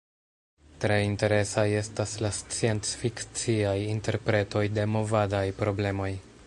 [0.83, 6.15] Tre interesaj estas la sciencfikciaj interpretoj de movadaj problemoj.